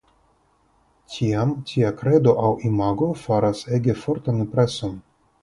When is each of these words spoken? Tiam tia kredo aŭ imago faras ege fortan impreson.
Tiam 1.15 1.51
tia 1.71 1.91
kredo 1.99 2.33
aŭ 2.47 2.49
imago 2.71 3.11
faras 3.27 3.63
ege 3.79 3.97
fortan 4.07 4.43
impreson. 4.47 4.99